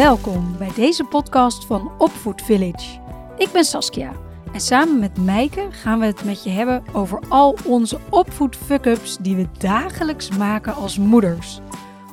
Welkom 0.00 0.56
bij 0.58 0.72
deze 0.74 1.04
podcast 1.04 1.64
van 1.64 1.92
Opvoed 1.98 2.42
Village. 2.42 3.00
Ik 3.36 3.48
ben 3.52 3.64
Saskia 3.64 4.12
en 4.52 4.60
samen 4.60 4.98
met 4.98 5.18
Meike 5.18 5.66
gaan 5.70 5.98
we 5.98 6.06
het 6.06 6.24
met 6.24 6.44
je 6.44 6.50
hebben 6.50 6.82
over 6.92 7.22
al 7.28 7.56
onze 7.66 7.98
opvoed 8.10 8.56
fuck-ups 8.56 9.16
die 9.16 9.36
we 9.36 9.46
dagelijks 9.58 10.30
maken 10.30 10.74
als 10.74 10.98
moeders. 10.98 11.60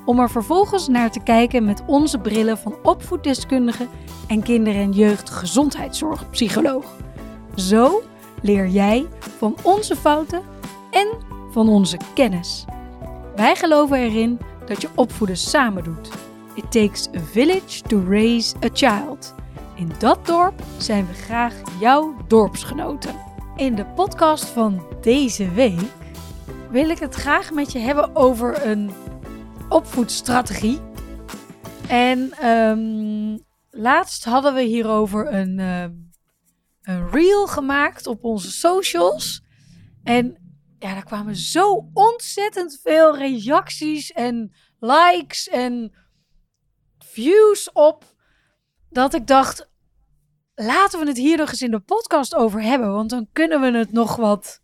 Om 0.06 0.20
er 0.20 0.30
vervolgens 0.30 0.88
naar 0.88 1.12
te 1.12 1.24
kijken 1.24 1.66
met 1.66 1.84
onze 1.86 2.18
brillen 2.20 2.58
van 2.58 2.76
opvoeddeskundige 2.84 3.88
en 4.28 4.44
kinder- 4.44 4.76
en 4.76 4.92
jeugdgezondheidszorgpsycholoog. 4.92 6.86
Zo 7.56 8.02
leer 8.42 8.68
jij 8.68 9.08
van 9.38 9.56
onze 9.64 9.96
fouten 9.96 10.42
en 10.92 11.08
van 11.52 11.70
onze 11.70 11.98
kennis. 12.14 12.66
Wij 13.36 13.56
geloven 13.56 13.98
erin 13.98 14.40
dat 14.66 14.82
je 14.82 14.90
opvoeden 14.96 15.38
samen 15.38 15.84
doet. 15.84 16.27
It 16.58 16.72
takes 16.72 17.08
a 17.16 17.20
village 17.20 17.82
to 17.82 18.00
raise 18.00 18.56
a 18.66 18.70
child. 18.74 19.34
In 19.76 19.92
dat 20.00 20.26
dorp 20.26 20.64
zijn 20.78 21.08
we 21.08 21.14
graag 21.14 21.54
jouw 21.80 22.26
dorpsgenoten. 22.28 23.16
In 23.56 23.76
de 23.76 23.86
podcast 23.86 24.46
van 24.46 24.86
deze 25.02 25.52
week 25.52 25.92
wil 26.70 26.90
ik 26.90 27.00
het 27.00 27.16
graag 27.16 27.52
met 27.52 27.72
je 27.72 27.80
hebben 27.80 28.16
over 28.16 28.66
een 28.66 28.92
opvoedstrategie. 29.70 30.80
En 31.88 32.32
ehm, 32.32 33.38
laatst 33.70 34.24
hadden 34.24 34.54
we 34.54 34.62
hierover 34.62 35.34
een, 35.34 35.60
ehm, 35.60 35.94
een 36.82 37.10
reel 37.10 37.48
gemaakt 37.48 38.08
op 38.08 38.24
onze 38.24 38.52
socials. 38.52 39.44
En 40.04 40.38
ja, 40.80 40.94
daar 40.94 41.06
kwamen 41.06 41.36
zo 41.36 41.90
ontzettend 41.94 42.80
veel 42.84 43.18
reacties 43.18 44.12
en 44.12 44.54
likes 44.80 45.50
en 45.50 45.94
views 47.18 47.72
op. 47.72 48.04
Dat 48.90 49.14
ik 49.14 49.28
dacht, 49.28 49.70
laten 50.56 51.00
we 51.00 51.06
het 51.06 51.18
hier 51.18 51.38
nog 51.38 51.50
eens 51.50 51.62
in 51.62 51.72
de 51.72 51.80
podcast 51.80 52.36
over 52.36 52.62
hebben. 52.62 52.94
Want 52.94 53.10
dan 53.10 53.28
kunnen 53.34 53.62
we 53.62 53.78
het 53.78 53.92
nog 53.92 54.16
wat. 54.16 54.62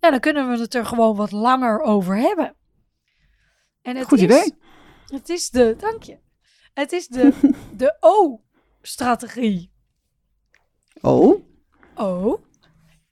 Ja, 0.00 0.10
dan 0.10 0.20
kunnen 0.20 0.48
we 0.48 0.58
het 0.58 0.74
er 0.74 0.86
gewoon 0.86 1.16
wat 1.16 1.30
langer 1.30 1.80
over 1.80 2.16
hebben. 2.16 2.56
En 3.82 3.96
het 3.96 4.06
Goed 4.06 4.18
is, 4.18 4.24
idee. 4.24 4.58
Het 5.06 5.28
is 5.28 5.50
de, 5.50 5.76
dank 5.78 6.02
je. 6.02 6.18
Het 6.74 6.92
is 6.92 7.08
de, 7.08 7.32
de 7.76 7.96
O-strategie. 8.00 9.72
Oh, 11.00 11.44
Oh, 11.94 12.42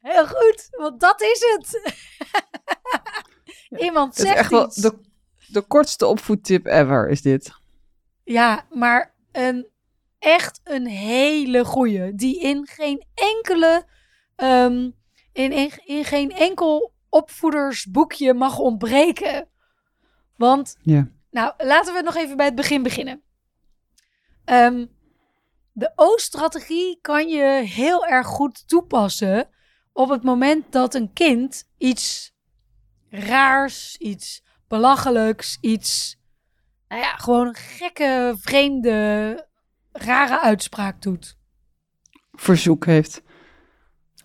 heel 0.00 0.26
goed, 0.26 0.68
want 0.70 1.00
dat 1.00 1.20
is 1.22 1.40
het. 1.40 1.94
Iemand 3.86 4.16
het 4.16 4.24
is 4.24 4.30
zegt 4.30 4.38
echt 4.38 4.50
wel 4.50 4.68
de, 4.68 5.00
de 5.46 5.62
kortste 5.62 6.06
opvoedtip 6.06 6.66
ever, 6.66 7.08
is 7.08 7.22
dit. 7.22 7.62
Ja, 8.24 8.66
maar 8.70 9.14
een 9.32 9.68
echt 10.18 10.60
een 10.64 10.86
hele 10.86 11.64
goeie. 11.64 12.14
Die 12.14 12.40
in 12.40 12.66
geen 12.66 13.06
enkele. 13.14 13.84
ehm, 14.36 14.90
in, 15.32 15.52
in, 15.52 15.70
in 15.84 16.04
geen 16.04 16.30
enkel 16.32 16.92
opvoedersboekje 17.08 18.34
mag 18.34 18.58
ontbreken. 18.58 19.48
Want, 20.36 20.76
Ja. 20.82 21.08
nou, 21.30 21.52
laten 21.58 21.94
we 21.94 22.02
nog 22.02 22.14
even 22.16 22.36
bij 22.36 22.46
het 22.46 22.54
begin 22.54 22.82
beginnen. 22.82 23.22
Ehm, 24.44 24.86
de 25.72 25.92
O-strategie 25.94 26.98
kan 27.00 27.28
je 27.28 27.44
heel 27.64 28.06
erg 28.06 28.26
goed 28.26 28.68
toepassen 28.68 29.48
op 29.92 30.08
het 30.08 30.22
moment 30.22 30.72
dat 30.72 30.94
een 30.94 31.12
kind 31.12 31.68
iets 31.78 32.32
raars, 33.08 33.96
iets 33.96 34.42
belachelijks, 34.68 35.58
iets 35.60 36.16
nou 36.94 37.06
ja, 37.06 37.12
gewoon 37.16 37.46
een 37.46 37.54
gekke, 37.54 38.34
vreemde, 38.40 39.46
rare 39.92 40.40
uitspraak 40.40 41.02
doet. 41.02 41.36
Verzoek 42.32 42.86
heeft. 42.86 43.22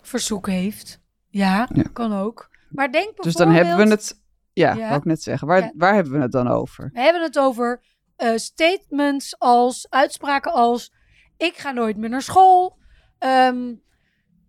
Verzoek 0.01 0.47
heeft. 0.47 0.99
Ja, 1.29 1.69
Ja. 1.73 1.83
kan 1.93 2.13
ook. 2.13 2.49
Maar 2.69 2.91
denk 2.91 2.93
bijvoorbeeld... 2.93 3.23
Dus 3.23 3.35
dan 3.35 3.51
hebben 3.51 3.77
we 3.77 3.89
het. 3.91 4.21
Ja, 4.53 4.73
Ja. 4.73 4.87
wou 4.87 4.95
ik 4.99 5.05
net 5.05 5.23
zeggen. 5.23 5.47
Waar, 5.47 5.61
Ja. 5.61 5.71
waar 5.75 5.93
hebben 5.93 6.13
we 6.13 6.19
het 6.19 6.31
dan 6.31 6.47
over? 6.47 6.89
We 6.93 6.99
hebben 7.01 7.21
het 7.21 7.39
over 7.39 7.83
eh, 8.15 8.35
statements 8.35 9.39
als, 9.39 9.87
uitspraken 9.89 10.53
als... 10.53 10.93
Ik 11.37 11.57
ga 11.57 11.71
nooit 11.71 11.97
meer 11.97 12.09
naar 12.09 12.21
school. 12.21 12.77
Ehm, 13.19 13.73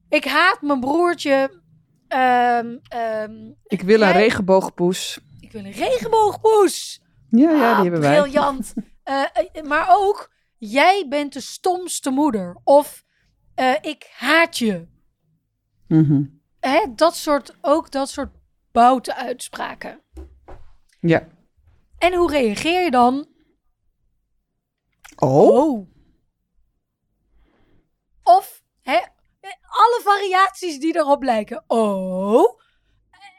ik 0.09 0.25
haat 0.25 0.63
mijn 0.63 0.81
broertje. 0.81 1.63
Ehm, 2.09 2.77
ehm, 2.89 3.51
Ik 3.67 3.83
wil 3.83 4.01
een 4.03 4.13
regenboogpoes. 4.13 5.21
ik 5.41 5.53
wil 5.53 5.65
een 5.65 5.71
regenboogpoes. 5.73 7.03
Ja, 7.31 7.51
ja, 7.51 7.71
Ah, 7.71 7.75
die 7.81 7.91
hebben 7.91 8.01
wij. 8.01 8.21
Briljant. 8.21 8.75
Eh, 9.03 9.25
eh, 9.33 9.63
maar 9.65 9.87
ook, 9.89 10.33
jij 10.57 11.07
bent 11.09 11.33
de 11.33 11.41
stomste 11.41 12.11
moeder. 12.11 12.61
Of 12.65 13.05
eh, 13.55 13.75
ik 13.81 14.11
haat 14.13 14.59
je. 14.59 14.89
Mhm. 15.89 16.23
Hè, 16.61 16.87
dat 16.95 17.17
soort, 17.17 17.57
ook 17.61 17.91
dat 17.91 18.09
soort 18.11 18.31
boute 18.73 19.15
uitspraken. 19.15 20.01
Ja. 21.01 21.29
En 21.99 22.15
hoe 22.15 22.31
reageer 22.31 22.85
je 22.85 22.91
dan? 22.91 23.29
Oh. 25.17 25.89
Of 28.23 28.63
hè, 28.83 28.99
alle 29.61 30.01
variaties 30.05 30.79
die 30.79 30.97
erop 30.97 31.23
lijken. 31.23 31.65
Oh. 31.67 32.59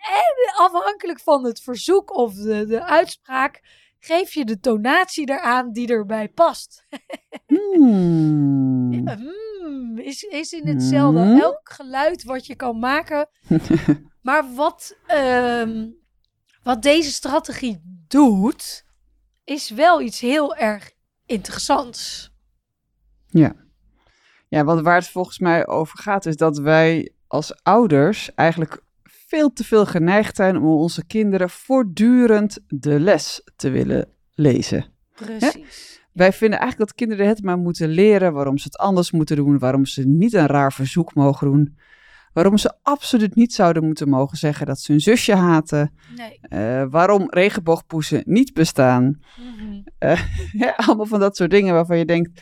En 0.02 0.66
afhankelijk 0.66 1.20
van 1.20 1.46
het 1.46 1.62
verzoek 1.62 2.16
of 2.16 2.34
de, 2.34 2.66
de 2.66 2.86
uitspraak, 2.86 3.62
geef 4.00 4.34
je 4.34 4.46
de 4.46 4.60
tonatie 4.60 5.30
eraan 5.30 5.72
die 5.72 5.88
erbij 5.88 6.30
past. 6.30 6.84
Hmm. 7.46 9.08
Hmm, 9.08 9.98
is, 9.98 10.24
is 10.24 10.52
in 10.52 10.68
hetzelfde. 10.68 11.22
Hmm. 11.22 11.40
Elk 11.40 11.72
geluid 11.72 12.24
wat 12.24 12.46
je 12.46 12.56
kan 12.56 12.80
maken. 12.80 13.30
maar 14.22 14.54
wat, 14.56 14.98
ehm, 15.08 15.90
wat 16.64 16.82
deze 16.82 17.12
strategie 17.12 17.82
doet, 18.08 18.86
is 19.44 19.70
wel 19.70 20.02
iets 20.02 20.20
heel 20.20 20.56
erg 20.56 20.92
interessants. 21.26 22.32
Ja. 23.28 23.56
Ja, 24.48 24.64
want 24.64 24.82
waar 24.82 24.96
het 24.96 25.10
volgens 25.10 25.40
mij 25.40 25.68
over 25.68 26.00
gaat, 26.00 26.26
is 26.26 26.36
dat 26.36 26.58
wij 26.58 27.14
als 27.28 27.64
ouders 27.64 28.34
eigenlijk 28.34 28.84
veel 29.32 29.54
te 29.54 29.64
veel 29.64 29.86
geneigd 29.86 30.36
zijn 30.36 30.58
om 30.58 30.66
onze 30.66 31.06
kinderen 31.06 31.50
voortdurend 31.50 32.60
de 32.68 33.00
les 33.00 33.42
te 33.56 33.70
willen 33.70 34.08
lezen. 34.34 34.86
Precies. 35.16 36.02
Wij 36.14 36.34
vinden 36.34 36.60
eigenlijk 36.60 36.90
dat 36.90 36.98
kinderen 37.00 37.28
het 37.28 37.44
maar 37.44 37.58
moeten 37.58 37.90
leren 37.90 38.34
waarom 38.34 38.58
ze 38.58 38.64
het 38.64 38.78
anders 38.78 39.12
moeten 39.12 39.36
doen, 39.36 39.60
waarom 39.60 39.86
ze 39.86 40.08
niet 40.08 40.34
een 40.34 40.46
raar 40.46 40.74
verzoek 40.74 41.14
mogen 41.16 41.48
doen, 41.52 41.78
waarom 42.34 42.58
ze 42.58 42.74
absoluut 42.82 43.36
niet 43.36 43.54
zouden 43.54 43.86
moeten 43.86 44.10
mogen 44.10 44.38
zeggen 44.38 44.66
dat 44.66 44.80
ze 44.80 44.92
hun 44.92 45.02
zusje 45.02 45.36
haten, 45.36 45.94
Nee. 46.16 46.38
eh, 46.42 46.86
waarom 46.90 47.28
regenboogpoesen 47.30 48.24
niet 48.26 48.54
bestaan. 48.54 49.20
Mhm. 49.38 49.80
Ja, 50.64 50.74
allemaal 50.76 51.06
van 51.06 51.20
dat 51.20 51.36
soort 51.36 51.52
dingen 51.52 51.74
waarvan 51.74 51.98
je 51.98 52.06
denkt, 52.06 52.42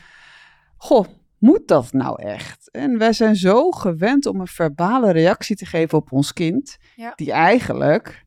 goh, 0.78 1.06
moet 1.40 1.68
dat 1.68 1.94
nou 1.94 2.22
echt? 2.24 2.70
En 2.72 2.98
wij 2.98 3.14
zijn 3.14 3.36
zo 3.36 3.72
gewend 3.72 4.26
om 4.26 4.40
een 4.40 4.48
verbale 4.48 5.12
reactie 5.12 5.56
te 5.56 5.66
geven 5.66 5.98
op 5.98 6.12
ons 6.12 6.34
kind, 6.34 6.78
Ja. 6.96 7.14
die 7.16 7.32
eigenlijk 7.32 8.26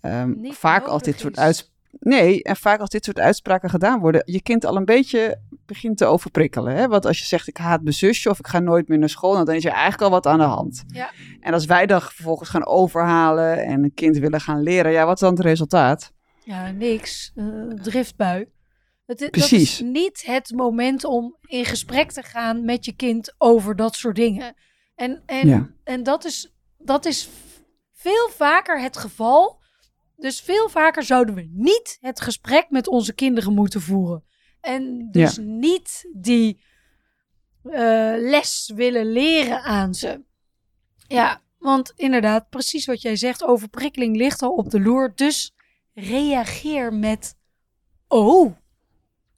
ehm, 0.00 0.32
vaak 0.52 0.86
als 0.86 1.02
dit 1.02 1.18
soort 1.20 1.38
uitspraken... 1.38 1.70
Nee, 2.00 2.42
en 2.42 2.56
vaak 2.56 2.80
als 2.80 2.90
dit 2.90 3.04
soort 3.04 3.18
uitspraken 3.18 3.70
gedaan 3.70 4.00
worden, 4.00 4.22
je 4.24 4.42
kind 4.42 4.64
al 4.64 4.76
een 4.76 4.84
beetje 4.84 5.38
begint 5.66 5.96
te 5.98 6.04
overprikkelen. 6.04 6.74
Hè? 6.76 6.88
Want 6.88 7.06
als 7.06 7.18
je 7.18 7.24
zegt, 7.24 7.48
ik 7.48 7.56
haat 7.56 7.82
mijn 7.82 7.94
zusje 7.94 8.30
of 8.30 8.38
ik 8.38 8.46
ga 8.46 8.58
nooit 8.58 8.88
meer 8.88 8.98
naar 8.98 9.08
school, 9.08 9.44
dan 9.44 9.54
is 9.54 9.64
er 9.64 9.70
eigenlijk 9.70 10.02
al 10.02 10.10
wat 10.10 10.26
aan 10.26 10.38
de 10.38 10.44
hand. 10.44 10.84
Ja. 10.86 11.10
En 11.40 11.52
als 11.52 11.64
wij 11.64 11.86
dan 11.86 12.00
vervolgens 12.00 12.48
gaan 12.48 12.66
overhalen 12.66 13.64
en 13.64 13.84
een 13.84 13.94
kind 13.94 14.16
willen 14.16 14.40
gaan 14.40 14.62
leren, 14.62 14.92
ja, 14.92 15.04
wat 15.04 15.14
is 15.14 15.20
dan 15.20 15.32
het 15.34 15.40
resultaat? 15.42 16.12
Ja, 16.44 16.70
niks. 16.70 17.32
Eh, 17.34 17.44
driftbui. 17.82 18.48
Het, 19.20 19.30
Precies. 19.30 19.50
Dat 19.50 19.86
is 19.86 19.92
niet 19.92 20.22
het 20.26 20.50
moment 20.54 21.04
om 21.04 21.36
in 21.40 21.64
gesprek 21.64 22.12
te 22.12 22.22
gaan 22.22 22.64
met 22.64 22.84
je 22.84 22.92
kind 22.92 23.34
over 23.38 23.76
dat 23.76 23.94
soort 23.94 24.16
dingen. 24.16 24.54
En, 24.94 25.22
en, 25.26 25.48
Ja. 25.48 25.70
en 25.84 26.02
dat, 26.02 26.24
is, 26.24 26.54
dat 26.78 27.04
is 27.04 27.28
veel 27.92 28.28
vaker 28.30 28.80
het 28.80 28.96
geval. 28.96 29.60
Dus 30.16 30.40
veel 30.40 30.68
vaker 30.68 31.02
zouden 31.02 31.34
we 31.34 31.48
niet 31.52 31.98
het 32.00 32.20
gesprek 32.20 32.70
met 32.70 32.88
onze 32.88 33.14
kinderen 33.14 33.54
moeten 33.54 33.80
voeren. 33.80 34.24
En 34.60 35.08
dus 35.10 35.38
niet 35.40 36.08
die 36.12 36.62
eh, 37.62 38.14
les 38.16 38.72
willen 38.74 39.12
leren 39.12 39.62
aan 39.62 39.94
ze. 39.94 40.24
Ja, 41.08 41.42
want 41.58 41.92
inderdaad, 41.96 42.48
precies 42.48 42.86
wat 42.86 43.02
jij 43.02 43.16
zegt, 43.16 43.44
overprikkeling 43.44 44.16
ligt 44.16 44.42
al 44.42 44.52
op 44.52 44.70
de 44.70 44.80
loer. 44.80 45.12
Dus 45.14 45.54
reageer 45.94 46.94
met 46.94 47.34
oh. 48.08 48.56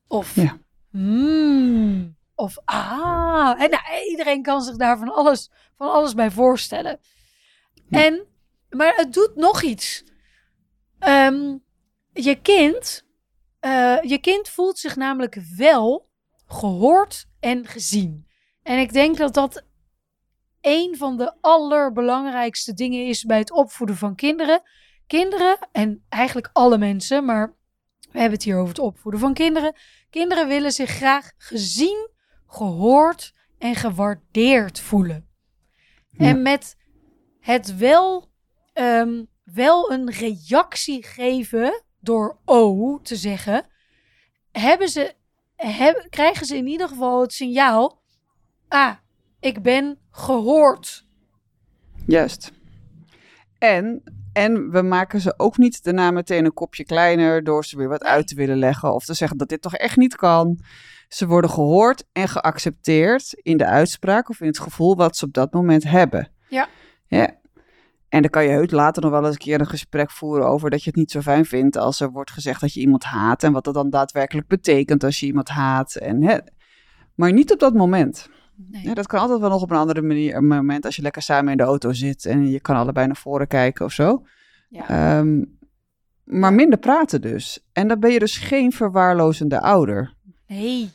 Of 0.08 0.34
Ja. 0.34 0.58
hmm. 0.90 2.16
Of 2.34 2.58
ah. 2.64 3.62
En 3.62 3.70
nou, 3.70 3.82
iedereen 4.08 4.42
kan 4.42 4.62
zich 4.62 4.76
daar 4.76 4.98
van 4.98 5.14
alles, 5.14 5.50
van 5.76 5.90
alles 5.90 6.14
bij 6.14 6.30
voorstellen. 6.30 7.00
Ja. 7.88 8.04
En, 8.04 8.26
maar 8.70 8.96
het 8.96 9.12
doet 9.12 9.36
nog 9.36 9.62
iets. 9.62 10.04
Ehm, 10.98 11.56
je 12.12 12.40
kind, 12.42 13.04
eh, 13.60 14.02
je 14.02 14.18
kind 14.18 14.48
voelt 14.48 14.78
zich 14.78 14.96
namelijk 14.96 15.38
wel 15.56 16.08
gehoord 16.46 17.26
en 17.40 17.66
gezien. 17.66 18.26
En 18.62 18.78
ik 18.78 18.92
denk 18.92 19.16
dat 19.16 19.34
dat 19.34 19.64
een 20.60 20.96
van 20.96 21.16
de 21.16 21.34
allerbelangrijkste 21.40 22.74
dingen 22.74 23.06
is 23.06 23.24
bij 23.24 23.38
het 23.38 23.52
opvoeden 23.52 23.96
van 23.96 24.14
kinderen. 24.14 24.62
Kinderen, 25.06 25.58
en 25.72 26.04
eigenlijk 26.08 26.50
alle 26.52 26.78
mensen, 26.78 27.24
maar 27.24 27.54
we 28.14 28.20
hebben 28.20 28.38
het 28.38 28.46
hier 28.46 28.56
over 28.56 28.68
het 28.68 28.78
opvoeden 28.78 29.20
van 29.20 29.34
kinderen. 29.34 29.74
Kinderen 30.10 30.48
willen 30.48 30.72
zich 30.72 30.90
graag 30.90 31.32
gezien, 31.36 32.10
gehoord 32.46 33.34
en 33.58 33.74
gewaardeerd 33.74 34.80
voelen. 34.80 35.28
Ja. 36.08 36.26
En 36.26 36.42
met 36.42 36.76
het 37.40 37.76
wel, 37.76 38.30
ehm, 38.72 39.24
wel 39.44 39.92
een 39.92 40.10
reactie 40.10 41.04
geven 41.04 41.84
door 42.00 42.38
O 42.44 42.98
te 43.02 43.16
zeggen, 43.16 43.66
hebben 44.52 44.88
ze, 44.88 45.14
heb, 45.56 46.06
krijgen 46.10 46.46
ze 46.46 46.56
in 46.56 46.66
ieder 46.66 46.88
geval 46.88 47.20
het 47.20 47.32
signaal: 47.32 48.02
ah, 48.68 48.94
ik 49.40 49.62
ben 49.62 49.98
gehoord. 50.10 51.06
Juist. 52.06 52.52
En, 53.58 54.02
en 54.34 54.70
we 54.70 54.82
maken 54.82 55.20
ze 55.20 55.34
ook 55.36 55.56
niet 55.56 55.84
daarna 55.84 56.10
meteen 56.10 56.44
een 56.44 56.52
kopje 56.52 56.84
kleiner 56.84 57.44
door 57.44 57.64
ze 57.64 57.76
weer 57.76 57.88
wat 57.88 58.04
uit 58.04 58.28
te 58.28 58.34
willen 58.34 58.58
leggen 58.58 58.94
of 58.94 59.04
te 59.04 59.14
zeggen 59.14 59.36
dat 59.38 59.48
dit 59.48 59.62
toch 59.62 59.74
echt 59.74 59.96
niet 59.96 60.16
kan. 60.16 60.58
Ze 61.08 61.26
worden 61.26 61.50
gehoord 61.50 62.04
en 62.12 62.28
geaccepteerd 62.28 63.32
in 63.42 63.56
de 63.56 63.66
uitspraak 63.66 64.28
of 64.28 64.40
in 64.40 64.46
het 64.46 64.58
gevoel 64.58 64.96
wat 64.96 65.16
ze 65.16 65.24
op 65.24 65.32
dat 65.32 65.52
moment 65.52 65.84
hebben. 65.84 66.30
Ja. 66.48 66.68
ja. 67.06 67.42
En 68.08 68.20
dan 68.20 68.30
kan 68.30 68.44
je 68.44 68.50
heus 68.50 68.70
later 68.70 69.02
nog 69.02 69.10
wel 69.10 69.24
eens 69.24 69.32
een 69.32 69.38
keer 69.38 69.60
een 69.60 69.66
gesprek 69.66 70.10
voeren 70.10 70.46
over 70.46 70.70
dat 70.70 70.82
je 70.82 70.90
het 70.90 70.98
niet 70.98 71.10
zo 71.10 71.20
fijn 71.20 71.44
vindt 71.44 71.76
als 71.76 72.00
er 72.00 72.10
wordt 72.10 72.30
gezegd 72.30 72.60
dat 72.60 72.72
je 72.72 72.80
iemand 72.80 73.04
haat 73.04 73.42
en 73.42 73.52
wat 73.52 73.64
dat 73.64 73.74
dan 73.74 73.90
daadwerkelijk 73.90 74.48
betekent 74.48 75.04
als 75.04 75.20
je 75.20 75.26
iemand 75.26 75.48
haat. 75.48 75.94
En, 75.94 76.22
hè. 76.22 76.38
Maar 77.14 77.32
niet 77.32 77.52
op 77.52 77.58
dat 77.58 77.74
moment. 77.74 78.28
Nee. 78.56 78.82
Ja, 78.82 78.94
dat 78.94 79.06
kan 79.06 79.20
altijd 79.20 79.40
wel 79.40 79.48
nog 79.50 79.62
op 79.62 79.70
een 79.70 79.76
andere 79.76 80.02
manier. 80.02 80.34
Een 80.36 80.46
moment 80.46 80.84
als 80.84 80.96
je 80.96 81.02
lekker 81.02 81.22
samen 81.22 81.50
in 81.50 81.56
de 81.56 81.62
auto 81.62 81.92
zit 81.92 82.24
en 82.24 82.50
je 82.50 82.60
kan 82.60 82.76
allebei 82.76 83.06
naar 83.06 83.16
voren 83.16 83.46
kijken 83.46 83.84
of 83.84 83.92
zo. 83.92 84.26
Ja. 84.68 84.88
Ehm, 84.88 85.44
maar 86.24 86.52
minder 86.52 86.78
praten 86.78 87.20
dus. 87.20 87.64
En 87.72 87.88
dan 87.88 88.00
ben 88.00 88.10
je 88.12 88.18
dus 88.18 88.36
geen 88.38 88.72
verwaarlozende 88.72 89.60
ouder. 89.60 90.14
nee. 90.46 90.90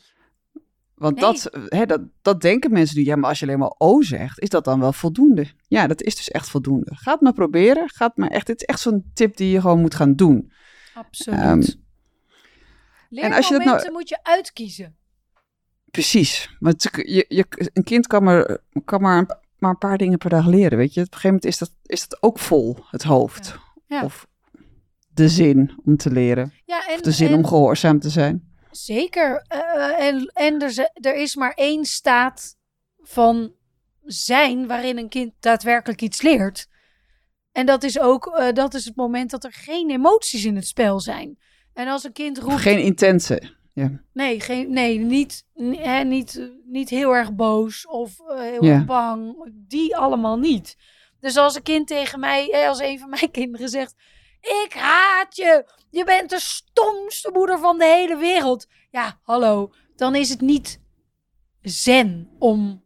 Want 0.94 1.14
Nee. 1.20 1.24
dat, 1.24 1.48
hè, 1.68 1.86
dat, 1.86 2.00
dat 2.22 2.40
denken 2.40 2.72
mensen 2.72 2.98
nu. 2.98 3.04
Ja, 3.04 3.16
maar 3.16 3.28
als 3.28 3.38
je 3.38 3.46
alleen 3.46 3.58
maar 3.58 3.74
O 3.78 4.02
zegt, 4.02 4.40
is 4.40 4.48
dat 4.48 4.64
dan 4.64 4.80
wel 4.80 4.92
voldoende? 4.92 5.46
Ja, 5.68 5.86
dat 5.86 6.02
is 6.02 6.16
dus 6.16 6.30
echt 6.30 6.48
voldoende. 6.50 6.90
Ga 6.94 7.12
het 7.12 7.20
maar 7.20 7.32
proberen. 7.32 7.88
Ga 7.88 8.06
het 8.06 8.16
maar 8.16 8.28
echt. 8.28 8.46
Dit 8.46 8.60
is 8.60 8.66
echt 8.66 8.80
zo'n 8.80 9.10
tip 9.14 9.36
die 9.36 9.50
je 9.50 9.60
gewoon 9.60 9.80
moet 9.80 9.94
gaan 9.94 10.14
doen. 10.14 10.52
Absoluut. 10.94 11.38
Ehm, 11.38 11.62
en 13.24 13.32
als 13.32 13.48
je 13.48 13.54
dat 13.58 13.64
nou- 13.64 13.90
moet 13.92 14.08
je 14.08 14.18
uitkiezen. 14.22 14.96
Precies. 15.90 16.56
Want 16.58 16.82
je, 16.92 17.24
je, 17.28 17.44
een 17.72 17.84
kind 17.84 18.06
kan 18.06 18.22
maar, 18.22 18.58
kan 18.84 19.00
maar, 19.00 19.18
een, 19.18 19.28
maar 19.58 19.70
een 19.70 19.78
paar 19.78 19.98
dingen 19.98 20.18
per 20.18 20.30
dag 20.30 20.46
leren. 20.46 20.78
Weet 20.78 20.94
je, 20.94 21.00
op 21.00 21.06
een 21.06 21.12
gegeven 21.12 21.28
moment 21.28 21.44
is 21.44 21.58
dat, 21.58 21.70
is 21.86 22.08
dat 22.08 22.22
ook 22.22 22.38
vol, 22.38 22.76
het 22.90 23.02
hoofd. 23.02 23.58
Ja. 23.86 24.04
Of 24.04 24.26
de 25.14 25.28
zin 25.28 25.80
om 25.84 25.96
te 25.96 26.10
leren. 26.10 26.52
Ja, 26.64 26.86
en, 26.88 26.94
Of 26.94 27.00
de 27.00 27.10
zin 27.12 27.28
en 27.28 27.34
om 27.34 27.46
gehoorzaam 27.46 28.00
te 28.00 28.10
zijn. 28.10 28.48
zeker. 28.70 29.44
eh, 29.48 30.06
en 30.06 30.30
en 30.34 30.60
er, 30.62 30.90
er 30.92 31.14
is 31.16 31.36
maar 31.36 31.52
één 31.54 31.84
staat 31.84 32.56
van 32.98 33.52
zijn 34.04 34.66
waarin 34.66 34.98
een 34.98 35.08
kind 35.08 35.32
daadwerkelijk 35.40 36.02
iets 36.02 36.22
leert. 36.22 36.68
En 37.52 37.66
dat 37.66 37.82
is 37.82 37.98
ook 38.00 38.26
eh, 38.26 38.52
dat 38.52 38.74
is 38.74 38.84
het 38.84 38.96
moment 38.96 39.30
dat 39.30 39.44
er 39.44 39.52
geen 39.52 39.90
emoties 39.90 40.44
in 40.44 40.56
het 40.56 40.66
spel 40.66 41.00
zijn. 41.00 41.38
En 41.72 41.88
als 41.88 42.04
een 42.04 42.12
kind 42.12 42.38
roept, 42.38 42.60
geen 42.60 42.82
intense. 42.82 43.58
Ja. 43.80 44.00
nee, 44.12 44.40
geen, 44.40 44.72
nee 44.72 44.98
niet, 44.98 45.44
hè, 45.76 46.02
niet, 46.04 46.50
niet 46.64 46.88
heel 46.88 47.14
erg 47.16 47.34
boos 47.34 47.86
of 47.86 48.20
eh, 48.20 48.38
heel 48.38 48.64
Ja. 48.64 48.74
erg 48.74 48.84
bang. 48.84 49.50
Die 49.52 49.96
allemaal 49.96 50.38
niet. 50.38 50.76
Dus 51.20 51.36
als 51.36 51.54
een 51.54 51.62
kind 51.62 51.86
tegen 51.86 52.20
mij, 52.20 52.68
als 52.68 52.78
een 52.80 52.98
van 52.98 53.08
mijn 53.10 53.30
kinderen 53.40 53.68
zegt: 53.68 53.94
Ik 54.40 54.72
haat 54.72 55.36
je, 55.36 55.72
je 55.90 56.04
bent 56.04 56.30
de 56.30 56.40
stomste 56.40 57.30
moeder 57.32 57.58
van 57.58 57.78
de 57.78 57.84
hele 57.84 58.16
wereld. 58.16 58.66
Ja, 58.90 59.18
hallo, 59.22 59.72
dan 59.96 60.14
is 60.14 60.28
het 60.28 60.40
niet 60.40 60.80
zen 61.60 62.30
om 62.38 62.84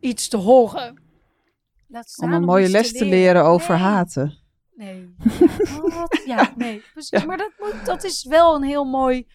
iets 0.00 0.28
te 0.28 0.36
horen. 0.36 1.00
Laat 1.88 2.10
staan 2.10 2.28
Om 2.28 2.34
een 2.34 2.44
mooie 2.44 2.68
les 2.68 2.92
te 2.92 3.04
leren 3.04 3.44
over 3.44 3.74
Nee. 3.74 3.82
haten. 3.82 4.38
Nee. 4.74 5.14
Ja, 6.24 6.40
oh, 6.40 6.56
nee, 6.56 6.82
precies. 6.92 7.20
Ja. 7.20 7.24
Maar 7.26 7.36
dat, 7.36 7.52
moet, 7.58 7.86
dat 7.86 8.04
is 8.04 8.24
wel 8.24 8.54
een 8.54 8.62
heel 8.62 8.84
mooi. 8.84 9.26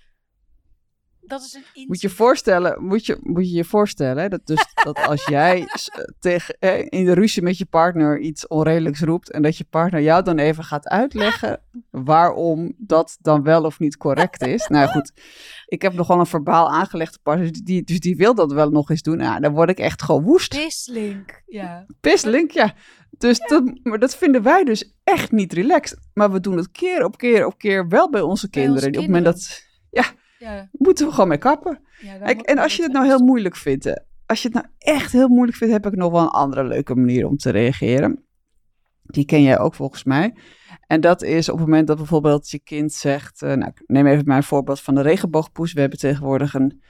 Dat 1.28 1.42
is 1.42 1.54
een 1.54 1.86
Moet 1.88 2.02
je 2.02 2.10
voorstellen, 2.10 2.84
moet 2.84 3.06
je 3.06 3.18
moet 3.22 3.50
je, 3.50 3.56
je 3.56 3.66
voorstellen 3.66 4.24
hè, 4.24 4.30
dat, 4.30 4.46
dus, 4.46 4.66
dat 4.84 5.00
als 5.00 5.26
jij 5.26 5.60
eh, 5.60 6.04
tegen, 6.20 6.58
eh, 6.60 6.86
in 6.90 7.06
de 7.06 7.14
ruzie 7.14 7.42
met 7.42 7.58
je 7.58 7.66
partner 7.66 8.20
iets 8.20 8.48
onredelijks 8.48 9.02
roept 9.02 9.32
en 9.32 9.42
dat 9.42 9.58
je 9.58 9.64
partner 9.64 10.02
jou 10.02 10.24
dan 10.24 10.38
even 10.38 10.64
gaat 10.64 10.88
uitleggen 10.88 11.62
waarom 11.90 12.74
dat 12.78 13.18
dan 13.22 13.44
wel 13.44 13.64
of 13.64 13.80
niet 13.80 13.98
correct 13.98 14.46
is. 14.46 14.68
Nou 14.68 14.88
goed, 14.88 15.12
ik 15.66 15.82
heb 15.82 15.94
nogal 15.94 16.20
een 16.20 16.26
verbaal 16.26 16.70
aangelegde 16.70 17.20
partner, 17.24 17.52
dus 17.52 17.62
die, 17.62 17.84
dus 17.84 18.00
die 18.00 18.16
wil 18.16 18.36
dat 18.36 18.54
wel 18.54 18.70
nog 18.70 18.90
eens 18.90 19.02
doen. 19.02 19.18
Nou, 19.18 19.40
dan 19.40 19.54
word 19.54 19.70
ik 19.70 19.80
echt 19.80 20.02
gewoon 20.02 20.24
woest. 20.24 20.50
Pislink. 20.50 21.42
Ja. 21.46 21.86
Pisslink, 22.00 22.52
ja. 22.52 22.74
Dus 23.18 23.40
dat, 23.40 23.80
maar 23.84 24.00
dat 24.00 24.16
vinden 24.16 24.44
wij 24.44 24.64
dus 24.64 24.94
echt 25.04 25.32
niet 25.32 25.54
relaxed. 25.54 26.00
Maar 26.14 26.32
we 26.32 26.40
doen 26.40 26.58
het 26.58 26.72
keer 26.72 27.04
op 27.04 27.18
keer 27.18 27.46
op 27.46 27.58
keer 27.58 27.88
wel 27.88 28.10
bij 28.10 28.22
onze 28.22 28.50
Bij 28.50 28.62
kinderen. 28.62 28.88
onze 28.88 29.00
Op 29.00 29.06
het 29.06 29.14
moment 29.14 29.26
dat, 29.26 29.66
Ja, 29.90 30.06
moeten 30.72 31.06
we 31.06 31.12
gewoon 31.12 31.28
mee 31.28 31.38
kappen. 31.38 31.80
ja, 32.02 32.18
Kijk, 32.18 32.42
en 32.42 32.58
als 32.58 32.76
je 32.76 32.84
het 32.84 32.92
nou 32.92 33.06
heel 33.06 33.24
moeilijk 33.24 33.56
vindt, 33.56 34.02
als 34.26 34.42
je 34.42 34.48
het 34.48 34.58
nou 34.58 34.68
echt 34.78 35.12
heel 35.12 35.28
moeilijk 35.28 35.58
vindt, 35.58 35.74
heb 35.74 35.86
ik 35.86 35.96
nog 35.96 36.12
wel 36.12 36.22
een 36.22 36.28
andere 36.28 36.64
leuke 36.64 36.96
manier 36.96 37.28
om 37.28 37.38
te 37.38 37.50
reageren. 37.50 38.26
Die 39.04 39.26
ken 39.26 39.42
jij 39.42 39.60
ook 39.60 39.76
volgens 39.76 40.04
mij. 40.04 40.36
En 40.88 41.02
dat 41.02 41.22
is 41.22 41.50
op 41.50 41.58
het 41.58 41.68
moment 41.68 41.88
dat 41.88 41.98
bijvoorbeeld 41.98 42.50
je 42.50 42.60
kind 42.60 42.94
zegt, 42.94 43.42
eh, 43.42 43.54
nou, 43.54 43.72
neem 43.86 44.08
even 44.08 44.26
mijn 44.26 44.44
voorbeeld 44.44 44.82
van 44.82 44.96
de 44.96 45.02
regenboogpoes. 45.02 45.74
We 45.74 45.80
hebben 45.80 46.00
tegenwoordig 46.00 46.54
een, 46.54 46.82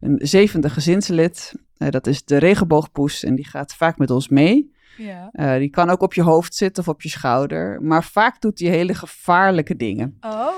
een 0.00 0.18
zevende 0.22 0.70
gezinslid. 0.70 1.52
Eh, 1.76 1.88
dat 1.88 2.06
is 2.06 2.24
de 2.24 2.36
regenboogpoes 2.36 3.24
en 3.24 3.34
die 3.34 3.46
gaat 3.46 3.74
vaak 3.74 3.98
met 3.98 4.10
ons 4.10 4.28
mee. 4.28 4.74
Ja. 4.96 5.28
Eh, 5.32 5.58
die 5.58 5.70
kan 5.70 5.90
ook 5.90 6.02
op 6.02 6.14
je 6.14 6.22
hoofd 6.22 6.54
zitten 6.54 6.82
of 6.82 6.88
op 6.88 7.02
je 7.02 7.08
schouder. 7.08 7.82
Maar 7.82 8.04
vaak 8.04 8.40
doet 8.40 8.58
hij 8.58 8.68
hele 8.68 8.94
gevaarlijke 8.94 9.76
dingen. 9.76 10.16
Oh. 10.20 10.54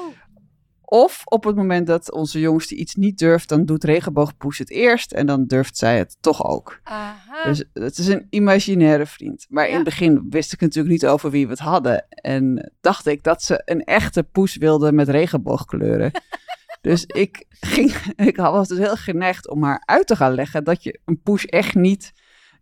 Of 0.90 1.23
op 1.25 1.44
het 1.44 1.56
moment 1.56 1.87
dat 1.87 2.12
onze 2.12 2.40
jongste 2.40 2.75
iets 2.75 2.94
niet 2.94 3.19
durft, 3.19 3.49
dan 3.49 3.64
doet 3.64 3.85
regenboogpoes 3.85 4.59
het 4.59 4.71
eerst 4.71 5.12
en 5.12 5.26
dan 5.26 5.47
durft 5.47 5.76
zij 5.76 5.99
het 5.99 6.16
toch 6.21 6.45
ook. 6.45 6.80
Aha. 6.83 7.42
Dus 7.45 7.64
het 7.73 7.99
is 7.99 8.07
een 8.07 8.26
imaginaire 8.30 9.07
vriend. 9.07 9.47
Maar 9.49 9.68
in 9.68 9.75
het 9.75 9.85
begin 9.85 10.26
wist 10.30 10.52
ik 10.52 10.61
natuurlijk 10.61 10.92
niet 10.92 11.07
over 11.07 11.30
wie 11.30 11.45
we 11.47 11.50
het 11.52 11.61
hadden. 11.61 12.07
En 12.09 12.73
dacht 12.80 13.07
ik 13.07 13.23
dat 13.23 13.42
ze 13.42 13.62
een 13.64 13.85
echte 13.85 14.23
poes 14.23 14.57
wilde 14.57 14.92
met 14.92 15.09
regenboogkleuren. 15.09 16.11
dus 16.80 17.04
ik, 17.07 17.45
ging, 17.49 17.92
ik 18.16 18.37
was 18.37 18.68
dus 18.68 18.78
heel 18.78 18.97
geneigd 18.97 19.49
om 19.49 19.62
haar 19.62 19.83
uit 19.85 20.07
te 20.07 20.16
gaan 20.16 20.35
leggen 20.35 20.64
dat 20.64 20.83
je 20.83 21.00
een 21.04 21.21
poes 21.23 21.47
echt 21.47 21.75
niet 21.75 22.12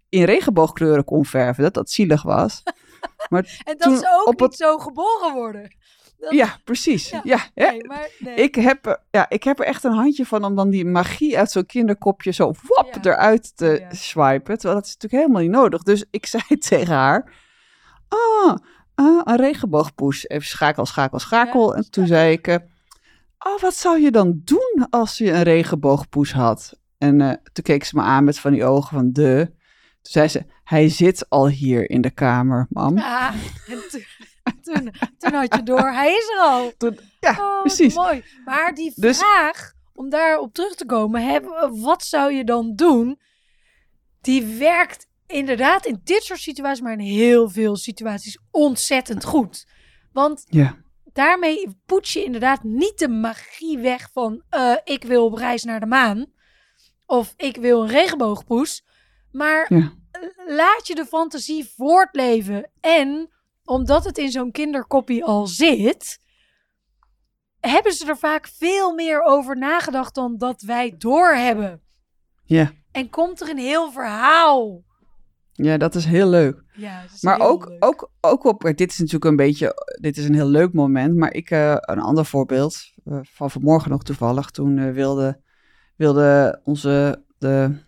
in 0.08 0.24
regenboogkleuren 0.24 1.04
kon 1.04 1.24
verven. 1.24 1.62
Dat 1.62 1.74
dat 1.74 1.90
zielig 1.90 2.22
was. 2.22 2.62
Maar 3.28 3.60
en 3.64 3.76
dat 3.78 3.80
toen 3.88 3.96
ze 3.96 4.18
ook 4.20 4.26
op 4.26 4.40
niet 4.40 4.50
het- 4.50 4.56
zo 4.56 4.78
geboren 4.78 5.34
worden. 5.34 5.76
Dat- 6.18 6.32
ja, 6.32 6.56
precies. 6.64 7.10
Ja. 7.10 7.20
Ja, 7.24 7.46
ja, 7.54 7.70
Nee, 7.70 7.84
maar 7.86 8.08
nee. 8.18 8.34
Ik 8.34 8.54
heb, 8.54 8.86
er- 8.86 9.00
ja, 9.10 9.28
ik 9.28 9.42
heb 9.42 9.58
er 9.58 9.64
echt 9.66 9.84
een 9.84 9.92
handje 9.92 10.26
van 10.26 10.44
om 10.44 10.54
dan 10.56 10.70
die 10.70 10.84
magie 10.84 11.38
uit 11.38 11.50
zo'n 11.50 11.66
kinderkopje 11.66 12.30
zo 12.32 12.52
wap 12.62 12.94
Ja. 13.02 13.10
eruit 13.10 13.56
te 13.56 13.78
Ja. 13.88 13.94
swipen. 13.94 14.54
Terwijl 14.58 14.74
dat 14.74 14.86
is 14.86 14.92
natuurlijk 14.94 15.22
helemaal 15.22 15.42
niet 15.42 15.50
nodig. 15.50 15.82
Dus 15.82 16.04
ik 16.10 16.26
zei 16.36 16.42
tegen 16.58 16.94
haar, 16.94 17.32
ah, 18.08 18.56
ah 18.94 19.20
een 19.24 19.36
regenboogpoes. 19.36 20.28
Even 20.28 20.46
schakel, 20.46 20.86
schakel, 20.86 21.18
schakel. 21.18 21.70
Ja, 21.70 21.76
en 21.76 21.90
toen 21.90 22.06
zei 22.06 22.32
ik, 22.32 22.46
eh, 22.48 22.56
oh, 23.38 23.60
wat 23.60 23.74
zou 23.74 24.00
je 24.00 24.10
dan 24.10 24.40
doen 24.44 24.86
als 24.90 25.18
je 25.18 25.30
een 25.32 25.42
regenboogpoes 25.42 26.32
had? 26.32 26.78
En 26.98 27.20
eh, 27.20 27.28
toen 27.52 27.64
keek 27.64 27.84
ze 27.84 27.96
me 27.96 28.02
aan 28.02 28.24
met 28.24 28.38
van 28.38 28.52
die 28.52 28.64
ogen 28.64 28.96
van 28.96 29.12
de. 29.12 29.44
Toen 30.02 30.12
zei 30.12 30.28
ze, 30.28 30.44
hij 30.64 30.88
zit 30.88 31.28
al 31.28 31.48
hier 31.48 31.90
in 31.90 32.00
de 32.00 32.10
kamer, 32.10 32.66
mam. 32.70 32.98
Ah, 32.98 33.34
en 33.68 33.78
toen, 35.18 35.32
had 35.32 35.54
je 35.54 35.62
door, 35.62 35.90
hij 35.92 36.12
is 36.12 36.28
er 36.34 36.40
al. 36.40 36.72
Toen, 36.76 36.98
ja, 37.20 37.30
Oh, 37.38 37.60
precies. 37.60 37.94
mooi. 37.94 38.24
Maar 38.44 38.74
die 38.74 38.92
Dus- 38.94 39.18
vraag, 39.18 39.72
om 39.94 40.10
daarop 40.10 40.54
terug 40.54 40.74
te 40.74 40.86
komen, 40.86 41.80
wat 41.80 42.02
zou 42.02 42.32
je 42.32 42.44
dan 42.44 42.74
doen? 42.74 43.20
Die 44.20 44.44
werkt 44.44 45.06
inderdaad 45.26 45.86
in 45.86 46.00
dit 46.04 46.22
soort 46.22 46.40
situaties, 46.40 46.80
maar 46.82 46.92
in 46.92 46.98
heel 46.98 47.50
veel 47.50 47.76
situaties 47.76 48.38
ontzettend 48.50 49.24
goed. 49.24 49.66
Want 50.12 50.44
Ja, 50.48 50.76
daarmee 51.12 51.76
poets 51.86 52.12
je 52.12 52.24
inderdaad 52.24 52.62
niet 52.62 52.98
de 52.98 53.08
magie 53.08 53.78
weg 53.78 54.08
van 54.12 54.42
eh, 54.48 54.74
ik 54.84 55.04
wil 55.04 55.24
op 55.24 55.34
reis 55.34 55.64
naar 55.64 55.80
de 55.80 55.86
maan. 55.86 56.26
Of 57.06 57.34
ik 57.36 57.56
wil 57.56 57.82
een 57.82 57.88
regenboogpoes. 57.88 58.84
Maar 59.32 59.74
ja. 59.74 59.92
laat 60.46 60.86
je 60.86 60.94
de 60.94 61.06
fantasie 61.06 61.72
voortleven. 61.76 62.70
En 62.80 63.30
omdat 63.66 64.04
het 64.04 64.18
in 64.18 64.30
zo'n 64.30 64.50
kinderkoppie 64.50 65.24
al 65.24 65.46
zit, 65.46 66.18
hebben 67.60 67.92
ze 67.92 68.06
er 68.06 68.16
vaak 68.16 68.48
veel 68.48 68.94
meer 68.94 69.22
over 69.22 69.58
nagedacht 69.58 70.14
dan 70.14 70.36
dat 70.36 70.62
wij 70.62 70.94
doorhebben. 70.98 71.80
Ja. 72.44 72.72
En 72.92 73.10
komt 73.10 73.40
er 73.40 73.48
een 73.48 73.58
heel 73.58 73.92
verhaal. 73.92 74.84
Ja, 75.52 75.76
dat 75.76 75.94
is 75.94 76.04
heel 76.04 76.28
leuk. 76.28 76.64
Ja, 76.72 77.04
Maar 77.20 77.36
heel 77.36 77.46
ook, 77.46 77.68
leuk. 77.68 77.84
ook, 77.84 78.10
ook 78.20 78.44
op, 78.44 78.72
dit 78.74 78.90
is 78.90 78.98
natuurlijk 78.98 79.24
een 79.24 79.36
beetje, 79.36 79.96
dit 80.00 80.16
is 80.16 80.24
een 80.24 80.34
heel 80.34 80.48
leuk 80.48 80.72
moment, 80.72 81.16
maar 81.16 81.32
ik, 81.32 81.50
eh, 81.50 81.76
een 81.80 82.00
ander 82.00 82.24
voorbeeld 82.24 82.76
eh, 83.04 83.18
van 83.22 83.50
vanmorgen 83.50 83.90
nog 83.90 84.02
toevallig, 84.02 84.50
toen 84.50 84.78
eh, 84.78 84.92
wilde, 84.92 85.40
wilde 85.96 86.60
onze, 86.64 87.24
de, 87.38 87.78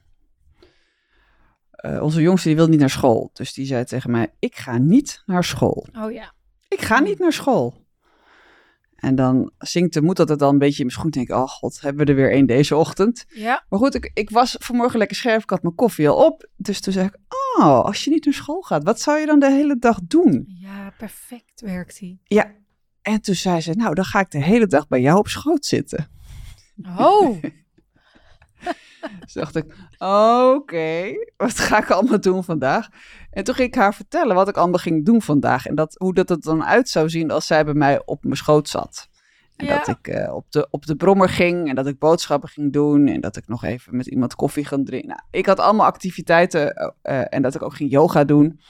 eh, 1.78 2.02
onze 2.02 2.20
jongste, 2.20 2.48
die 2.48 2.56
wilde 2.56 2.70
niet 2.70 2.80
naar 2.80 2.90
school. 2.90 3.30
Dus 3.32 3.52
die 3.52 3.66
zei 3.66 3.84
tegen 3.84 4.10
mij, 4.10 4.32
ik 4.38 4.56
ga 4.56 4.78
niet 4.78 5.22
naar 5.26 5.44
school. 5.44 5.86
Oh 5.98 6.12
ja. 6.12 6.32
Ik 6.68 6.80
ga 6.80 7.00
niet 7.00 7.18
naar 7.18 7.32
school. 7.32 7.86
En 8.96 9.14
dan 9.14 9.50
zinkt 9.58 9.94
de 9.94 10.02
moed 10.02 10.16
dat 10.16 10.28
het 10.28 10.38
dan 10.38 10.52
een 10.52 10.58
beetje 10.58 10.78
in 10.78 10.86
mijn 10.86 10.98
schoen. 10.98 11.10
Denk 11.10 11.28
ik, 11.28 11.34
oh 11.34 11.48
god, 11.48 11.80
hebben 11.80 12.04
we 12.04 12.10
er 12.10 12.16
weer 12.16 12.32
één 12.32 12.46
deze 12.46 12.76
ochtend. 12.76 13.24
Ja. 13.28 13.64
Maar 13.68 13.78
goed, 13.78 13.94
ik, 13.94 14.10
ik 14.14 14.30
was 14.30 14.56
vanmorgen 14.58 14.98
lekker 14.98 15.16
scherp. 15.16 15.42
Ik 15.42 15.50
had 15.50 15.62
mijn 15.62 15.74
koffie 15.74 16.08
al 16.08 16.24
op. 16.24 16.48
Dus 16.56 16.80
toen 16.80 16.92
zei 16.92 17.06
ik, 17.06 17.16
oh, 17.58 17.84
als 17.84 18.04
je 18.04 18.10
niet 18.10 18.24
naar 18.24 18.34
school 18.34 18.60
gaat, 18.60 18.84
wat 18.84 19.00
zou 19.00 19.18
je 19.18 19.26
dan 19.26 19.38
de 19.38 19.50
hele 19.50 19.78
dag 19.78 20.00
doen? 20.02 20.44
Ja, 20.60 20.92
perfect 20.98 21.60
werkt 21.60 21.98
hij. 21.98 22.18
Ja. 22.24 22.54
En 23.02 23.20
toen 23.20 23.34
zei 23.34 23.60
ze, 23.60 23.72
nou, 23.72 23.94
dan 23.94 24.04
ga 24.04 24.20
ik 24.20 24.30
de 24.30 24.42
hele 24.42 24.66
dag 24.66 24.88
bij 24.88 25.00
jou 25.00 25.18
op 25.18 25.28
schoot 25.28 25.66
zitten. 25.66 26.10
Oh, 26.98 27.42
Dus 29.20 29.32
dacht 29.42 29.56
ik, 29.56 29.64
oké, 29.98 31.12
wat 31.36 31.58
ga 31.58 31.78
ik 31.82 31.90
allemaal 31.90 32.20
doen 32.20 32.44
vandaag? 32.44 32.88
En 33.30 33.44
toen 33.44 33.54
ging 33.54 33.68
ik 33.68 33.74
haar 33.74 33.94
vertellen 33.94 34.34
wat 34.34 34.48
ik 34.48 34.56
allemaal 34.56 34.78
ging 34.78 35.04
doen 35.04 35.22
vandaag. 35.22 35.66
En 35.66 35.74
dat, 35.74 35.94
hoe 35.98 36.14
dat 36.14 36.28
het 36.28 36.42
dan 36.42 36.64
uit 36.64 36.88
zou 36.88 37.08
zien 37.08 37.30
als 37.30 37.46
zij 37.46 37.64
bij 37.64 37.74
mij 37.74 38.02
op 38.04 38.24
mijn 38.24 38.36
schoot 38.36 38.68
zat. 38.68 39.08
En 39.56 39.66
Ja. 39.66 39.76
dat 39.78 39.88
ik 39.88 40.08
eh, 40.08 40.34
op, 40.34 40.46
de, 40.52 40.68
op 40.70 40.86
de 40.86 40.96
brommer 40.96 41.28
ging 41.28 41.68
en 41.68 41.74
dat 41.74 41.86
ik 41.86 41.98
boodschappen 41.98 42.48
ging 42.48 42.72
doen. 42.72 43.06
En 43.08 43.20
dat 43.20 43.36
ik 43.36 43.48
nog 43.48 43.64
even 43.64 43.96
met 43.96 44.06
iemand 44.06 44.34
koffie 44.34 44.64
ging 44.64 44.86
drinken. 44.86 45.08
Nou, 45.08 45.20
ik 45.30 45.46
had 45.46 45.58
allemaal 45.60 45.86
activiteiten 45.86 46.74
eh, 46.74 46.90
eh, 47.02 47.26
en 47.30 47.42
dat 47.42 47.54
ik 47.54 47.62
ook 47.62 47.74
ging 47.74 47.90
yoga 47.90 48.24
doen. 48.24 48.60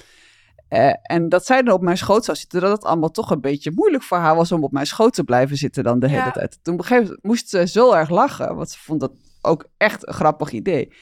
En 1.02 1.28
dat 1.28 1.46
zij 1.46 1.62
dan 1.62 1.74
op 1.74 1.82
mijn 1.82 1.96
schoot 1.98 2.24
zou 2.24 2.36
zitten, 2.36 2.60
dat 2.60 2.70
het 2.70 2.84
allemaal 2.84 3.10
toch 3.10 3.30
een 3.30 3.40
beetje 3.40 3.70
moeilijk 3.74 4.02
voor 4.02 4.18
haar 4.18 4.34
was 4.36 4.52
om 4.52 4.64
op 4.64 4.72
mijn 4.72 4.86
schoot 4.86 5.14
te 5.14 5.24
blijven 5.24 5.56
zitten 5.56 5.84
dan 5.84 5.98
de 5.98 6.08
Ja. 6.08 6.12
hele 6.18 6.30
tijd. 6.32 6.58
Toen 6.62 6.74
op 6.74 6.80
een 6.80 6.86
gegeven 6.86 7.04
moment 7.06 7.24
moest 7.24 7.48
ze 7.48 7.66
zo 7.66 7.92
erg 7.92 8.08
lachen, 8.10 8.56
want 8.56 8.70
ze 8.70 8.78
vond 8.78 9.00
dat 9.00 9.12
ook 9.40 9.68
echt 9.76 10.06
een 10.08 10.14
grappig 10.14 10.50
idee. 10.52 10.92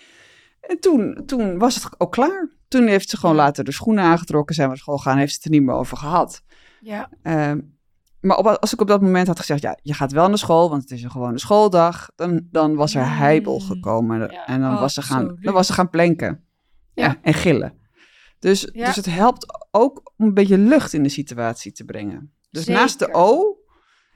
En 0.60 0.80
toen, 0.80 1.22
toen 1.26 1.58
was 1.58 1.74
het 1.74 2.00
ook 2.00 2.12
klaar. 2.12 2.50
Toen 2.68 2.86
heeft 2.86 3.08
ze 3.10 3.16
gewoon 3.16 3.34
later 3.34 3.64
de 3.64 3.72
schoenen 3.72 4.04
aangetrokken, 4.04 4.54
zijn 4.54 4.66
we 4.68 4.72
naar 4.74 4.82
school 4.82 4.96
gegaan, 4.96 5.18
heeft 5.18 5.30
ze 5.30 5.36
het 5.36 5.44
er 5.44 5.50
niet 5.50 5.62
meer 5.62 5.74
over 5.74 5.96
gehad. 5.96 6.42
ja. 6.80 7.10
Ehm, 7.22 7.60
maar 8.20 8.36
op, 8.36 8.46
als 8.46 8.72
ik 8.72 8.80
op 8.80 8.88
dat 8.88 9.00
moment 9.02 9.26
had 9.26 9.38
gezegd, 9.38 9.62
ja, 9.62 9.78
je 9.82 9.94
gaat 9.94 10.12
wel 10.12 10.28
naar 10.28 10.38
school, 10.38 10.70
want 10.70 10.82
het 10.82 10.90
is 10.90 11.02
een 11.02 11.10
gewone 11.10 11.38
schooldag, 11.38 12.10
dan, 12.16 12.46
dan 12.50 12.74
was 12.74 12.94
er 12.94 13.16
heibel 13.16 13.60
gekomen. 13.60 14.30
Ja, 14.30 14.46
En 14.46 14.60
dan 14.60 14.74
was, 14.78 14.94
ze 14.94 15.02
gaan, 15.02 15.20
absoluut. 15.22 15.44
dan 15.44 15.54
was 15.54 15.66
ze 15.66 15.72
gaan 15.72 15.90
plenken. 15.90 16.44
Ja, 16.94 17.04
Ja. 17.04 17.18
en 17.22 17.34
gillen. 17.34 17.78
Dus, 18.38 18.68
Ja. 18.72 18.86
dus 18.86 18.96
het 18.96 19.06
helpt 19.06 19.68
ook 19.70 20.12
om 20.16 20.26
een 20.26 20.34
beetje 20.34 20.58
lucht 20.58 20.92
in 20.92 21.02
de 21.02 21.08
situatie 21.08 21.72
te 21.72 21.84
brengen. 21.84 22.32
Dus 22.50 22.66
naast 22.66 22.98
de. 22.98 23.08
O 23.14 23.56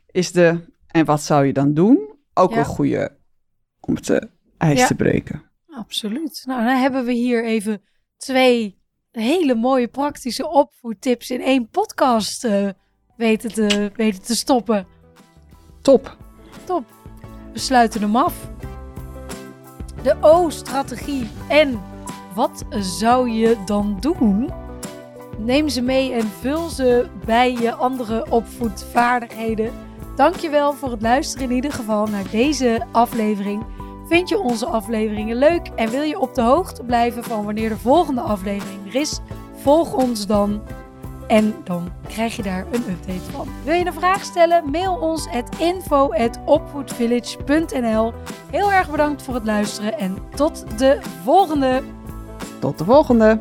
is 0.07 0.33
de, 0.33 0.61
en 0.87 1.05
wat 1.05 1.23
zou 1.23 1.45
je 1.45 1.53
dan 1.53 1.75
doen, 1.75 2.15
ook 2.35 2.57
een 2.57 2.65
goede 2.65 3.19
om 3.80 3.94
het 3.94 4.10
eh, 4.10 4.28
ijs 4.58 4.78
Ja. 4.78 4.87
te 4.87 4.94
breken. 4.94 5.42
Absoluut. 5.70 6.42
Nou, 6.46 6.64
dan 6.64 6.76
hebben 6.76 7.04
we 7.04 7.12
hier 7.12 7.44
even 7.44 7.82
twee 8.16 8.78
hele 9.10 9.54
mooie 9.54 9.88
praktische 9.88 10.49
opvoedtips 10.49 11.30
in 11.30 11.40
één 11.40 11.68
podcast 11.68 12.44
eh, 12.44 12.68
weten, 13.16 13.52
te, 13.52 13.90
weten 13.96 14.22
te 14.22 14.37
stoppen. 14.37 14.87
Top. 15.82 16.16
Top. 16.64 16.84
We 17.52 17.58
sluiten 17.58 18.00
hem 18.00 18.16
af. 18.16 18.49
De 20.02 20.16
O-strategie. 20.20 21.28
En 21.49 21.80
wat 22.34 22.64
zou 22.80 23.30
je 23.30 23.62
dan 23.66 23.96
doen? 24.00 24.50
Neem 25.38 25.68
ze 25.68 25.80
mee 25.82 26.12
en 26.12 26.26
vul 26.28 26.68
ze 26.68 27.08
bij 27.25 27.52
je 27.52 27.75
andere 27.75 28.30
opvoedvaardigheden. 28.30 29.72
Dankjewel 30.17 30.73
voor 30.73 30.90
het 30.90 31.02
luisteren 31.02 31.49
in 31.49 31.55
ieder 31.55 31.73
geval 31.73 32.07
naar 32.07 32.31
deze 32.31 32.87
aflevering. 32.93 33.64
Vind 34.09 34.29
je 34.29 34.38
onze 34.38 34.67
afleveringen 34.67 35.37
leuk 35.37 35.71
en 35.76 35.90
wil 35.90 36.02
je 36.02 36.19
op 36.19 36.35
de 36.35 36.43
hoogte 36.43 36.83
blijven 36.83 37.25
van 37.25 37.45
wanneer 37.45 37.69
de 37.69 37.79
volgende 37.79 38.21
aflevering 38.21 38.87
er 38.87 39.00
is? 39.00 39.21
Volg 39.55 39.93
ons 39.93 40.26
dan 40.26 40.62
en 41.31 41.55
dan 41.64 41.93
krijg 42.09 42.37
je 42.37 42.43
daar 42.43 42.67
een 42.71 42.85
update 42.90 43.31
van. 43.31 43.49
Wil 43.64 43.75
je 43.75 43.87
een 43.87 43.93
vraag 43.93 44.25
stellen? 44.25 44.71
Mail 44.71 44.95
ons 44.95 45.29
at. 45.29 45.57
Heel 48.50 48.73
erg 48.73 48.90
bedankt 48.90 49.23
voor 49.23 49.35
het 49.35 49.45
luisteren 49.45 49.99
en 49.99 50.19
tot 50.35 50.64
de 50.79 50.99
volgende. 51.25 51.83
Tot 52.59 52.79
de 52.79 52.85
volgende. 52.85 53.38